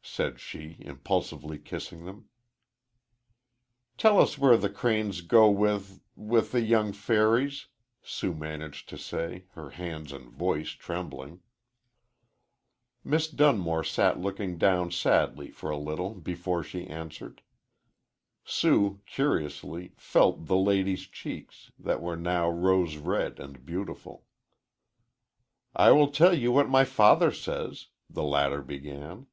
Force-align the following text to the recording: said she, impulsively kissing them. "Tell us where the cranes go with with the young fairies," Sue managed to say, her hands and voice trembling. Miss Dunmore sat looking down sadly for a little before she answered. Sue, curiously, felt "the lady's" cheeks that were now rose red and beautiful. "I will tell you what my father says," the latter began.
said 0.00 0.40
she, 0.40 0.78
impulsively 0.80 1.58
kissing 1.58 2.06
them. 2.06 2.26
"Tell 3.98 4.18
us 4.18 4.38
where 4.38 4.56
the 4.56 4.70
cranes 4.70 5.20
go 5.20 5.50
with 5.50 6.00
with 6.16 6.52
the 6.52 6.62
young 6.62 6.94
fairies," 6.94 7.66
Sue 8.00 8.32
managed 8.34 8.88
to 8.88 8.96
say, 8.96 9.44
her 9.50 9.68
hands 9.68 10.10
and 10.10 10.30
voice 10.30 10.70
trembling. 10.70 11.42
Miss 13.04 13.28
Dunmore 13.28 13.84
sat 13.84 14.18
looking 14.18 14.56
down 14.56 14.90
sadly 14.90 15.50
for 15.50 15.68
a 15.68 15.76
little 15.76 16.14
before 16.14 16.62
she 16.62 16.86
answered. 16.86 17.42
Sue, 18.42 19.02
curiously, 19.04 19.92
felt 19.98 20.46
"the 20.46 20.56
lady's" 20.56 21.06
cheeks 21.06 21.72
that 21.78 22.00
were 22.00 22.16
now 22.16 22.48
rose 22.48 22.96
red 22.96 23.38
and 23.38 23.66
beautiful. 23.66 24.24
"I 25.76 25.92
will 25.92 26.08
tell 26.10 26.32
you 26.32 26.52
what 26.52 26.70
my 26.70 26.84
father 26.84 27.30
says," 27.30 27.88
the 28.08 28.24
latter 28.24 28.62
began. 28.62 29.26